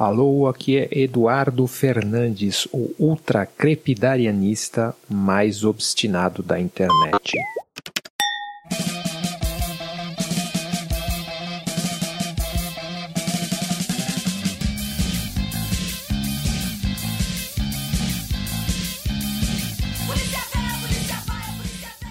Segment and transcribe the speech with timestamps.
[0.00, 7.36] Alô, aqui é Eduardo Fernandes, o ultra crepidarianista mais obstinado da internet.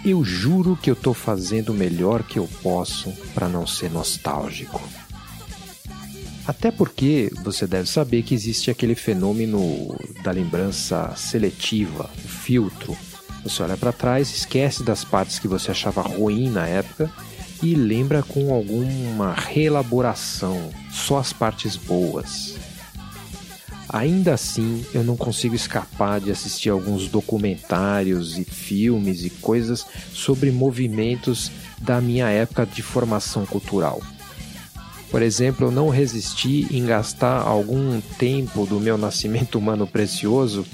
[0.06, 4.80] Eu juro que eu tô fazendo o melhor que eu posso para não ser nostálgico.
[6.50, 12.97] Até porque você deve saber que existe aquele fenômeno da lembrança seletiva, o filtro.
[13.43, 17.07] Você olha para trás, esquece das partes que você achava ruim na época
[17.61, 22.55] e lembra com alguma reelaboração, só as partes boas.
[23.88, 30.50] Ainda assim, eu não consigo escapar de assistir alguns documentários e filmes e coisas sobre
[30.50, 34.02] movimentos da minha época de formação cultural.
[35.09, 40.66] Por exemplo, eu não resisti em gastar algum tempo do meu nascimento humano precioso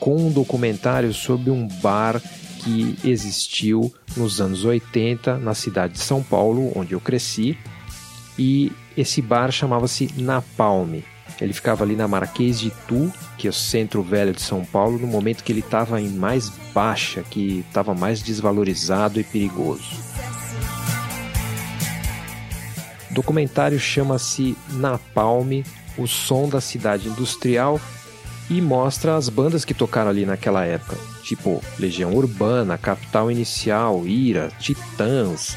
[0.00, 2.20] com um documentário sobre um bar
[2.58, 7.56] que existiu nos anos 80 na cidade de São Paulo, onde eu cresci.
[8.36, 11.00] E esse bar chamava-se Napalm.
[11.40, 14.98] Ele ficava ali na Marquês de Tu, que é o centro velho de São Paulo,
[14.98, 19.88] no momento que ele estava em mais baixa, que estava mais desvalorizado e perigoso.
[23.18, 25.64] Documentário chama-se Napalm,
[25.96, 27.80] o som da cidade industrial
[28.48, 34.52] e mostra as bandas que tocaram ali naquela época, tipo Legião Urbana, Capital Inicial, Ira,
[34.60, 35.56] Titãs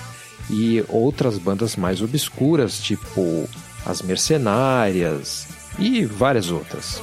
[0.49, 3.47] e outras bandas mais obscuras, tipo
[3.85, 6.99] As Mercenárias e várias outras.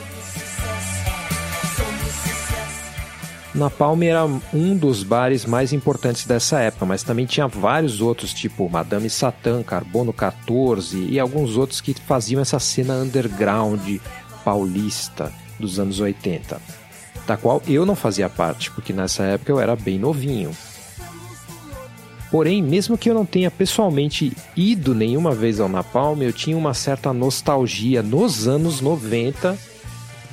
[3.59, 8.69] Napalm era um dos bares mais importantes dessa época, mas também tinha vários outros, tipo
[8.71, 13.99] Madame Satã, Carbono 14 e alguns outros que faziam essa cena underground
[14.45, 16.61] paulista dos anos 80,
[17.27, 20.51] da qual eu não fazia parte, porque nessa época eu era bem novinho.
[22.31, 26.75] Porém, mesmo que eu não tenha pessoalmente ido nenhuma vez ao Napalm, eu tinha uma
[26.75, 29.59] certa nostalgia nos anos 90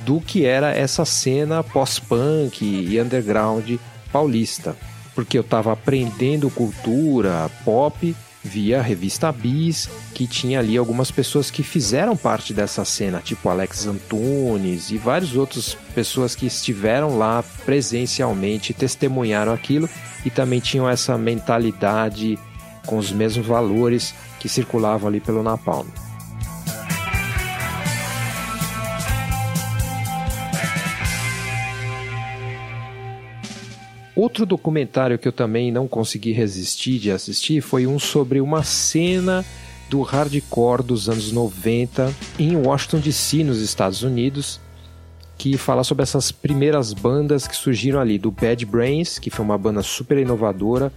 [0.06, 3.72] do que era essa cena pós-punk e underground
[4.12, 4.76] paulista.
[5.16, 11.50] Porque eu estava aprendendo cultura pop via a revista Bis, que tinha ali algumas pessoas
[11.50, 17.42] que fizeram parte dessa cena, tipo Alex Antunes e várias outras pessoas que estiveram lá
[17.64, 19.90] presencialmente, testemunharam aquilo
[20.24, 22.38] e também tinham essa mentalidade
[22.86, 26.05] com os mesmos valores que circulavam ali pelo Napalm.
[34.16, 39.44] Outro documentário que eu também não consegui resistir de assistir foi um sobre uma cena
[39.90, 44.58] do hardcore dos anos 90 em Washington DC, nos Estados Unidos,
[45.36, 49.58] que fala sobre essas primeiras bandas que surgiram ali, do Bad Brains, que foi uma
[49.58, 50.90] banda super inovadora,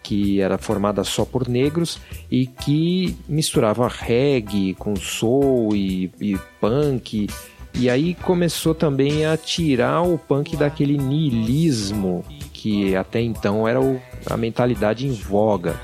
[0.00, 1.98] que era formada só por negros
[2.30, 7.28] e que misturava reggae com soul e, e punk.
[7.74, 12.24] E aí começou também a tirar o punk daquele niilismo
[12.60, 13.98] que até então era o,
[14.28, 15.80] a mentalidade em voga.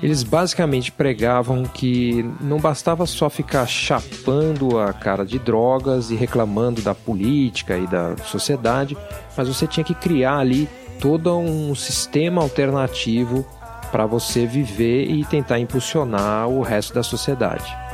[0.00, 6.80] Eles basicamente pregavam que não bastava só ficar chapando a cara de drogas e reclamando
[6.80, 8.96] da política e da sociedade,
[9.36, 10.68] mas você tinha que criar ali
[11.00, 13.44] todo um sistema alternativo
[13.90, 17.89] para você viver e tentar impulsionar o resto da sociedade.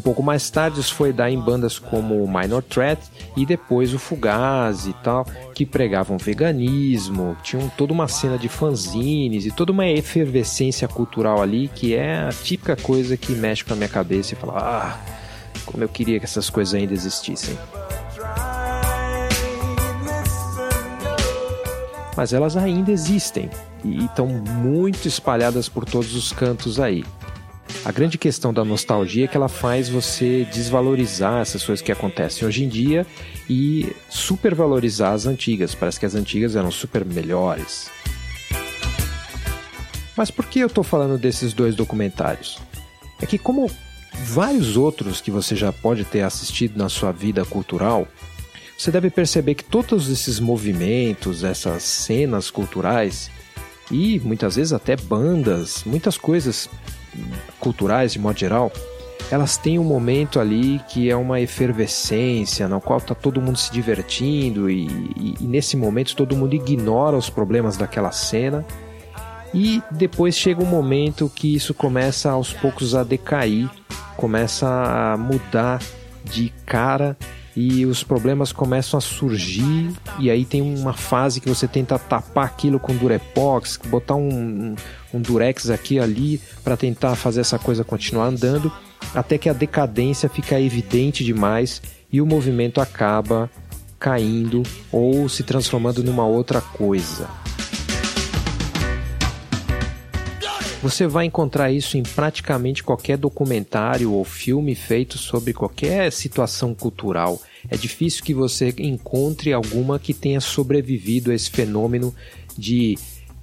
[0.00, 3.02] Um pouco mais tarde isso foi dar em bandas como Minor Threat
[3.36, 9.44] e depois o Fugaz e tal, que pregavam veganismo, tinham toda uma cena de fanzines
[9.44, 13.76] e toda uma efervescência cultural ali que é a típica coisa que mexe com a
[13.76, 14.98] minha cabeça e fala: "Ah,
[15.66, 17.58] como eu queria que essas coisas ainda existissem".
[22.16, 23.50] Mas elas ainda existem
[23.84, 27.04] e estão muito espalhadas por todos os cantos aí.
[27.84, 32.46] A grande questão da nostalgia é que ela faz você desvalorizar essas coisas que acontecem
[32.46, 33.06] hoje em dia
[33.48, 35.74] e supervalorizar as antigas.
[35.74, 37.90] Parece que as antigas eram super melhores.
[40.16, 42.58] Mas por que eu estou falando desses dois documentários?
[43.22, 43.70] É que, como
[44.24, 48.06] vários outros que você já pode ter assistido na sua vida cultural,
[48.76, 53.30] você deve perceber que todos esses movimentos, essas cenas culturais
[53.90, 56.68] e muitas vezes até bandas, muitas coisas
[57.58, 58.72] culturais de modo geral,
[59.30, 63.70] elas têm um momento ali que é uma efervescência, na qual está todo mundo se
[63.72, 64.86] divertindo e,
[65.16, 68.64] e, e, nesse momento todo mundo ignora os problemas daquela cena.
[69.54, 73.68] E depois chega um momento que isso começa aos poucos a decair,
[74.16, 75.80] começa a mudar
[76.24, 77.16] de cara
[77.56, 82.46] e os problemas começam a surgir e aí tem uma fase que você tenta tapar
[82.46, 84.74] aquilo com durepox, botar um,
[85.12, 88.72] um durex aqui ali para tentar fazer essa coisa continuar andando,
[89.14, 91.82] até que a decadência fica evidente demais
[92.12, 93.50] e o movimento acaba
[93.98, 97.28] caindo ou se transformando numa outra coisa.
[100.82, 107.38] Você vai encontrar isso em praticamente qualquer documentário ou filme feito sobre qualquer situação cultural.
[107.68, 112.14] É difícil que você encontre alguma que tenha sobrevivido a esse fenômeno
[112.56, 112.96] de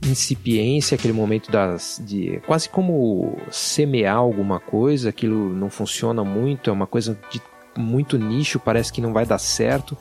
[0.04, 6.74] incipiência, aquele momento das de quase como semear alguma coisa, aquilo não funciona muito, é
[6.74, 7.40] uma coisa de
[7.78, 9.96] muito nicho, parece que não vai dar certo.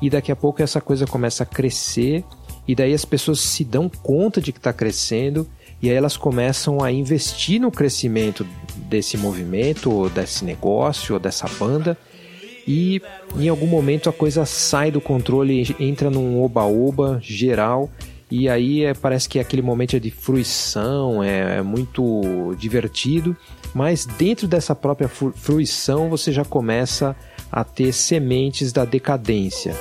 [0.00, 2.24] E daqui a pouco essa coisa começa a crescer
[2.66, 5.48] e daí as pessoas se dão conta de que está crescendo
[5.82, 8.46] e aí elas começam a investir no crescimento
[8.76, 11.98] desse movimento, ou desse negócio, ou dessa banda.
[12.66, 13.02] E
[13.36, 17.90] em algum momento a coisa sai do controle, entra num oba-oba geral.
[18.30, 23.36] E aí é, parece que aquele momento é de fruição, é, é muito divertido.
[23.74, 27.16] Mas dentro dessa própria fruição você já começa
[27.50, 29.74] a ter sementes da decadência.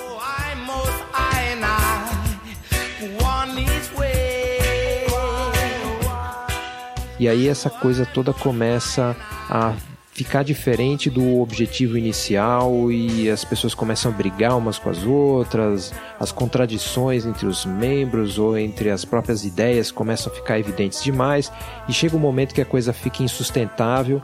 [7.22, 9.16] E aí essa coisa toda começa
[9.48, 9.76] a
[10.12, 15.94] ficar diferente do objetivo inicial e as pessoas começam a brigar umas com as outras,
[16.20, 21.52] as contradições entre os membros ou entre as próprias ideias começam a ficar evidentes demais
[21.88, 24.20] e chega um momento que a coisa fica insustentável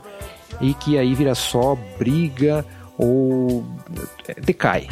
[0.60, 2.66] e que aí vira só briga
[2.98, 3.64] ou
[4.44, 4.88] decai.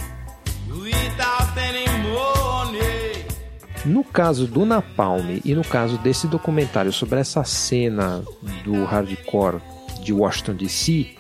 [3.87, 8.21] No caso do Napalm e no caso desse documentário sobre essa cena
[8.65, 9.61] do hardcore
[10.03, 11.15] de Washington DC,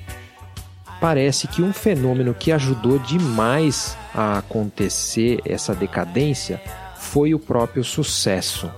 [1.00, 6.60] parece que um fenômeno que ajudou demais a acontecer essa decadência
[6.96, 8.69] foi o próprio sucesso.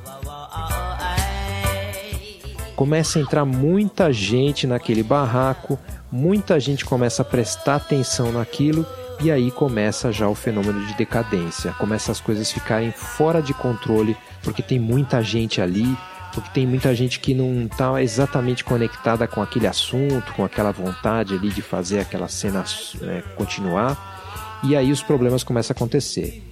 [2.77, 5.79] Começa a entrar muita gente naquele barraco,
[6.13, 8.87] muita gente começa a prestar atenção naquilo
[9.21, 11.73] e aí começa já o fenômeno de decadência.
[11.73, 15.97] Começa as coisas ficarem fora de controle, porque tem muita gente ali,
[16.33, 21.35] porque tem muita gente que não está exatamente conectada com aquele assunto, com aquela vontade
[21.35, 22.65] ali de fazer aquela cena
[23.01, 24.61] né, continuar.
[24.63, 26.45] E aí os problemas começam a acontecer.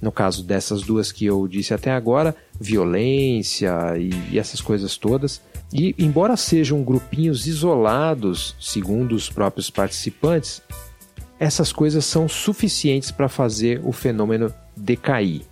[0.00, 5.40] No caso dessas duas que eu disse até agora, violência e, e essas coisas todas.
[5.72, 10.62] E, embora sejam grupinhos isolados, segundo os próprios participantes,
[11.38, 15.42] essas coisas são suficientes para fazer o fenômeno decair.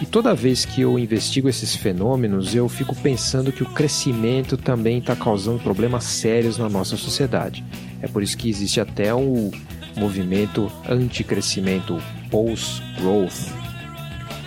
[0.00, 4.98] E toda vez que eu investigo esses fenômenos, eu fico pensando que o crescimento também
[4.98, 7.64] está causando problemas sérios na nossa sociedade.
[8.02, 9.50] É por isso que existe até o
[9.96, 11.98] movimento anti-crescimento,
[12.30, 13.62] post-growth,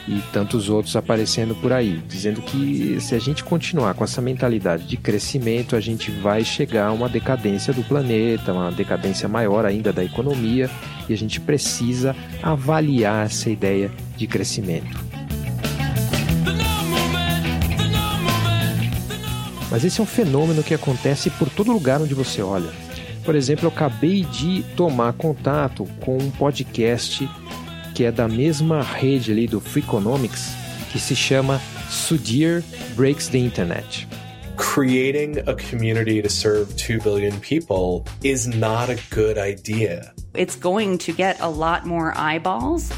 [0.08, 4.84] e tantos outros aparecendo por aí, dizendo que se a gente continuar com essa mentalidade
[4.84, 9.92] de crescimento, a gente vai chegar a uma decadência do planeta, uma decadência maior ainda
[9.92, 10.70] da economia,
[11.10, 15.04] e a gente precisa avaliar essa ideia de crescimento.
[19.72, 22.85] Mas esse é um fenômeno que acontece por todo lugar onde você olha.
[23.26, 27.28] Por exemplo, eu acabei de tomar contato com um podcast
[27.96, 30.52] que é da mesma rede ali do Freakonomics,
[30.92, 32.64] que se chama Sudhir
[32.96, 34.08] Breaks the Internet.
[34.58, 40.14] Creating a community to serve 2 billion people is not a good idea.
[40.36, 42.92] It's going to get a lot more eyeballs.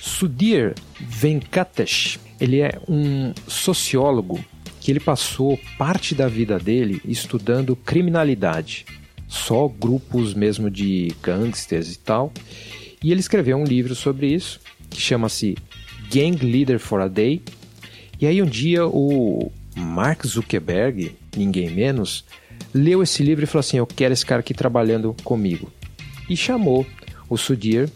[0.00, 4.38] Sudhir Venkatesh, ele é um sociólogo
[4.80, 8.86] que ele passou parte da vida dele estudando criminalidade
[9.28, 12.32] só grupos mesmo de gangsters e tal.
[13.02, 14.58] E ele escreveu um livro sobre isso,
[14.90, 15.56] que chama-se
[16.10, 17.42] Gang Leader for a Day.
[18.20, 22.24] E aí um dia o Mark Zuckerberg, ninguém menos,
[22.74, 25.70] leu esse livro e falou assim: Eu quero esse cara aqui trabalhando comigo.
[26.28, 26.84] E chamou
[27.28, 27.88] o Sudhir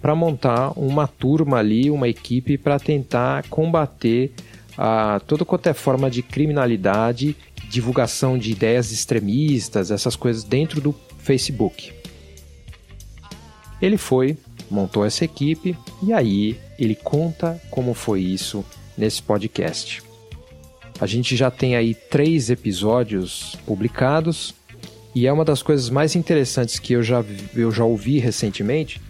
[0.00, 4.32] para montar uma turma ali, uma equipe para tentar combater
[4.78, 7.36] a toda qualquer é forma de criminalidade
[7.76, 11.92] divulgação de ideias extremistas, essas coisas dentro do Facebook.
[13.82, 14.38] Ele foi,
[14.70, 18.64] montou essa equipe e aí ele conta como foi isso
[18.96, 20.02] nesse podcast.
[20.98, 24.54] A gente já tem aí três episódios publicados
[25.14, 27.22] e é uma das coisas mais interessantes que eu já,
[27.54, 29.02] eu já ouvi recentemente,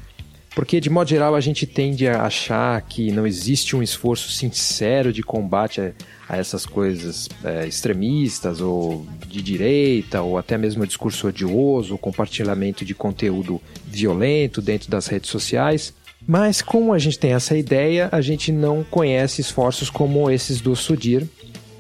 [0.56, 5.12] porque de modo geral a gente tende a achar que não existe um esforço sincero
[5.12, 5.92] de combate a,
[6.26, 12.94] a essas coisas é, extremistas ou de direita ou até mesmo discurso odioso, compartilhamento de
[12.94, 15.92] conteúdo violento dentro das redes sociais.
[16.26, 20.74] Mas como a gente tem essa ideia, a gente não conhece esforços como esses do
[20.74, 21.28] Sudir,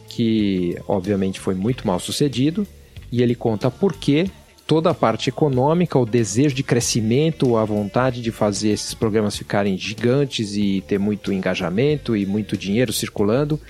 [0.06, 2.66] que obviamente foi muito mal sucedido,
[3.10, 4.30] e ele conta por que
[4.66, 9.78] toda a parte econômica, o desejo de crescimento, a vontade de fazer esses programas ficarem
[9.78, 13.60] gigantes e ter muito engajamento e muito dinheiro circulando,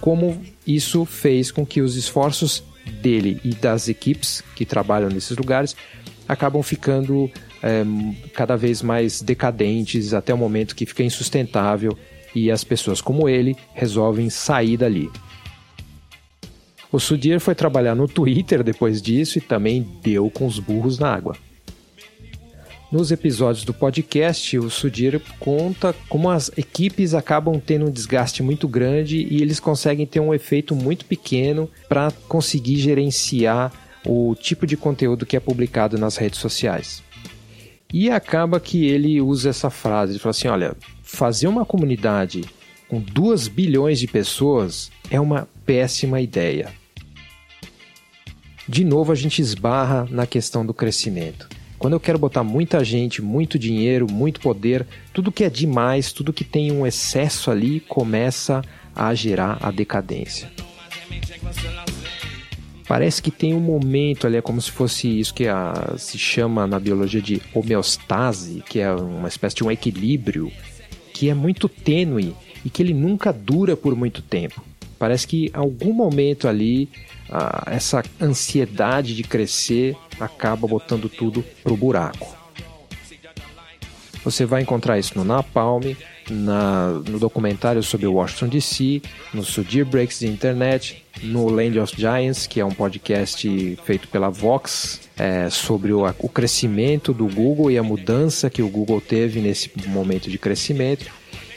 [0.00, 2.62] como isso fez com que os esforços
[3.02, 5.76] dele e das equipes que trabalham nesses lugares
[6.26, 7.30] acabam ficando
[7.62, 7.84] é,
[8.32, 11.96] cada vez mais decadentes até o momento que fica insustentável
[12.34, 15.10] e as pessoas como ele resolvem sair dali.
[16.90, 21.12] O Sudir foi trabalhar no Twitter depois disso e também deu com os burros na
[21.12, 21.36] água.
[22.90, 28.66] Nos episódios do podcast, o Sudir conta como as equipes acabam tendo um desgaste muito
[28.66, 33.70] grande e eles conseguem ter um efeito muito pequeno para conseguir gerenciar
[34.06, 37.02] o tipo de conteúdo que é publicado nas redes sociais.
[37.92, 42.44] E acaba que ele usa essa frase, ele fala assim, olha, fazer uma comunidade
[42.88, 46.72] com 2 bilhões de pessoas é uma péssima ideia.
[48.66, 51.48] De novo a gente esbarra na questão do crescimento.
[51.78, 56.32] Quando eu quero botar muita gente, muito dinheiro, muito poder, tudo que é demais, tudo
[56.32, 58.62] que tem um excesso ali começa
[58.96, 60.50] a gerar a decadência.
[62.88, 66.66] Parece que tem um momento ali, é como se fosse isso que a, se chama
[66.66, 70.50] na biologia de homeostase, que é uma espécie de um equilíbrio,
[71.12, 72.34] que é muito tênue
[72.64, 74.62] e que ele nunca dura por muito tempo.
[74.98, 76.88] Parece que em algum momento ali,
[77.66, 82.36] essa ansiedade de crescer acaba botando tudo pro buraco.
[84.24, 85.94] Você vai encontrar isso no Napalm,
[86.28, 92.46] na, no documentário sobre Washington DC, no Sudir Breaks de Internet, no Land of Giants,
[92.46, 97.78] que é um podcast feito pela Vox é, sobre o, o crescimento do Google e
[97.78, 101.06] a mudança que o Google teve nesse momento de crescimento.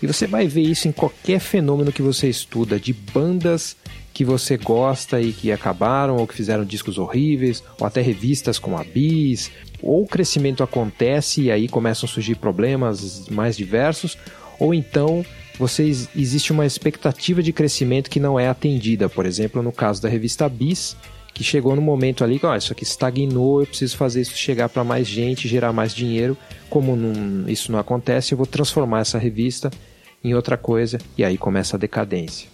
[0.02, 3.76] E você vai ver isso em qualquer fenômeno que você estuda, de bandas
[4.14, 8.78] que você gosta e que acabaram ou que fizeram discos horríveis, ou até revistas como
[8.78, 14.18] a Bis, ou o crescimento acontece e aí começam a surgir problemas mais diversos,
[14.60, 15.26] ou então
[15.58, 19.08] você, existe uma expectativa de crescimento que não é atendida.
[19.08, 20.98] Por exemplo, no caso da revista Bis,
[21.34, 24.70] que chegou no momento ali que oh, isso aqui estagnou, eu preciso fazer isso chegar
[24.70, 26.36] para mais gente, gerar mais dinheiro.
[26.70, 29.72] Como não, isso não acontece, eu vou transformar essa revista
[30.24, 32.48] em outra coisa e aí começa a decadência.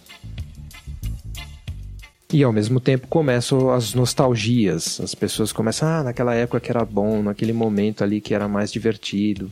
[2.32, 5.00] E ao mesmo tempo começam as nostalgias.
[5.00, 8.72] As pessoas começam, ah, naquela época que era bom, naquele momento ali que era mais
[8.72, 9.50] divertido.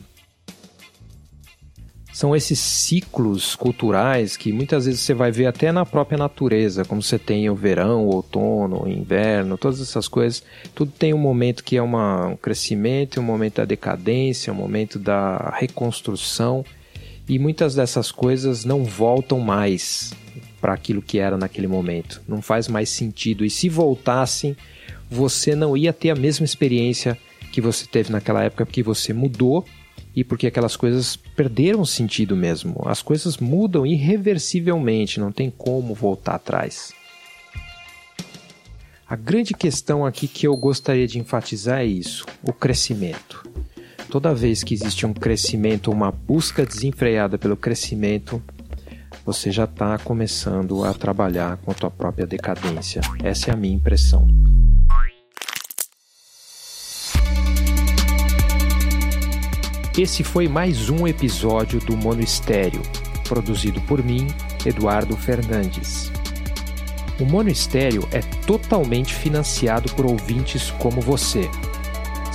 [2.12, 7.02] São esses ciclos culturais que muitas vezes você vai ver até na própria natureza, como
[7.02, 10.42] você tem o verão, o outono, o inverno, todas essas coisas.
[10.74, 14.98] Tudo tem um momento que é uma, um crescimento, um momento da decadência, um momento
[14.98, 16.64] da reconstrução.
[17.28, 20.12] E muitas dessas coisas não voltam mais
[20.60, 22.22] para aquilo que era naquele momento.
[22.26, 23.44] Não faz mais sentido.
[23.44, 24.56] E se voltassem,
[25.10, 27.18] você não ia ter a mesma experiência
[27.52, 29.64] que você teve naquela época, porque você mudou
[30.14, 32.80] e porque aquelas coisas perderam sentido mesmo.
[32.86, 36.92] As coisas mudam irreversivelmente, não tem como voltar atrás.
[39.08, 43.48] A grande questão aqui que eu gostaria de enfatizar é isso: o crescimento.
[44.10, 48.40] Toda vez que existe um crescimento, uma busca desenfreada pelo crescimento,
[49.24, 53.00] você já está começando a trabalhar com a tua própria decadência.
[53.22, 54.28] Essa é a minha impressão.
[59.98, 62.82] Esse foi mais um episódio do Mono Estéreo,
[63.26, 64.28] produzido por mim,
[64.64, 66.12] Eduardo Fernandes.
[67.18, 71.50] O Mono Estéreo é totalmente financiado por ouvintes como você.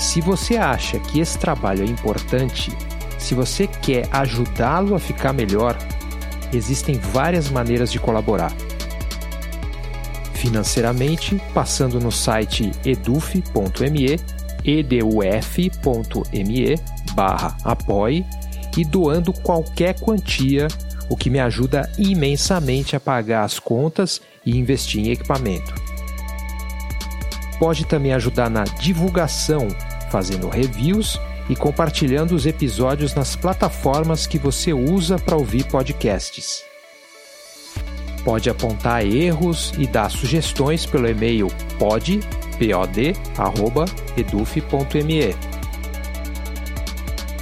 [0.01, 2.75] Se você acha que esse trabalho é importante,
[3.19, 5.77] se você quer ajudá-lo a ficar melhor,
[6.51, 8.51] existem várias maneiras de colaborar.
[10.33, 14.19] Financeiramente, passando no site eduf.me,
[14.65, 15.55] eduf.me
[17.13, 18.25] barra apoie
[18.75, 20.67] e doando qualquer quantia,
[21.11, 25.75] o que me ajuda imensamente a pagar as contas e investir em equipamento.
[27.59, 29.67] Pode também ajudar na divulgação,
[30.11, 31.17] fazendo reviews
[31.49, 36.63] e compartilhando os episódios nas plataformas que você usa para ouvir podcasts.
[38.23, 41.47] Pode apontar erros e dar sugestões pelo e-mail
[41.79, 42.19] pod,
[42.59, 45.35] pod, arroba, eduf.me.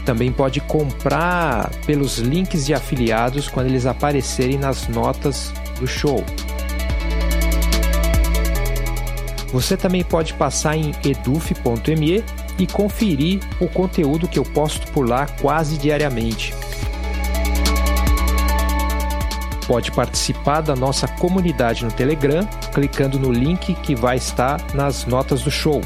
[0.06, 6.24] Também pode comprar pelos links de afiliados quando eles aparecerem nas notas do show.
[9.52, 12.24] Você também pode passar em eduf.me
[12.60, 16.54] e conferir o conteúdo que eu posto por lá quase diariamente.
[19.66, 25.42] Pode participar da nossa comunidade no Telegram clicando no link que vai estar nas notas
[25.42, 25.82] do show.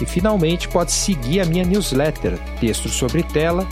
[0.00, 3.66] E finalmente pode seguir a minha newsletter, Texto sobre Tela,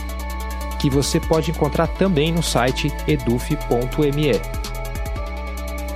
[0.81, 4.33] que você pode encontrar também no site eduf.me.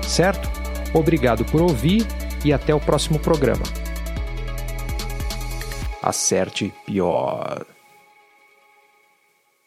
[0.06, 0.50] Certo?
[0.92, 2.06] Obrigado por ouvir
[2.44, 3.62] e até o próximo programa.
[6.02, 7.66] Acerte pior.